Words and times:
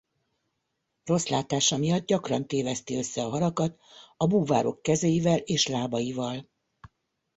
Rossz 1.03 1.25
látása 1.27 1.77
miatt 1.77 2.05
gyakran 2.05 2.47
téveszti 2.47 2.95
össze 2.97 3.23
a 3.23 3.29
halakat 3.29 3.79
a 4.17 4.27
búvárok 4.27 4.81
kezeivel 4.81 5.37
és 5.37 5.67
lábaival. 5.67 6.49